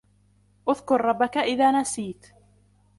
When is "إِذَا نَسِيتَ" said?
1.37-2.25